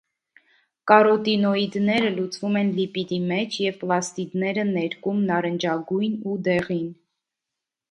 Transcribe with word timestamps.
Կարոտինոիդները 0.91 2.07
լուծվում 2.15 2.57
են 2.61 2.71
լիպիդի 2.79 3.21
մեջ 3.33 3.59
և 3.65 3.79
պլաստիդները 3.83 4.65
ներկում 4.73 5.23
նարնջագույն 5.29 6.19
ու 6.35 6.43
դեղին։ 6.51 6.91